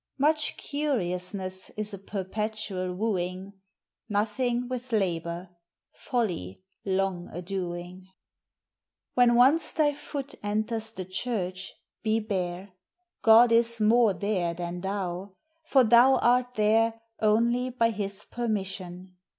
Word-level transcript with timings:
Much 0.17 0.57
curiousnesse 0.57 1.69
is 1.77 1.93
a 1.93 1.99
perpetual 1.99 2.91
wooing; 2.91 3.53
Nothing, 4.09 4.67
with 4.67 4.91
labor; 4.91 5.49
folly, 5.93 6.63
long 6.83 7.29
a 7.31 7.43
doing. 7.43 8.07
When 9.13 9.35
once 9.35 9.73
thy 9.73 9.93
foot 9.93 10.33
enters 10.41 10.91
the 10.91 11.05
church, 11.05 11.71
be 12.01 12.19
bare. 12.19 12.71
God 13.21 13.51
is 13.51 13.79
more 13.79 14.15
there 14.15 14.55
than 14.55 14.81
thou; 14.81 15.35
for 15.67 15.83
thou 15.83 16.15
art 16.15 16.55
there 16.55 16.99
Only 17.21 17.69
by 17.69 17.91
his 17.91 18.25
permission. 18.25 19.17